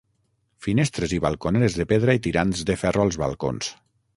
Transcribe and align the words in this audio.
Finestres 0.67 1.13
i 1.17 1.19
balconeres 1.27 1.77
de 1.81 1.87
pedra 1.91 2.15
i 2.19 2.25
tirants 2.29 2.65
de 2.71 2.79
ferro 2.85 3.07
als 3.07 3.21
balcons. 3.27 3.71